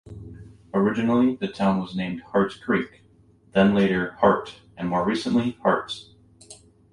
[0.73, 3.03] Originally, the town was named "Heart's Creek,"
[3.51, 6.15] then later "Hart" and more recently "Harts.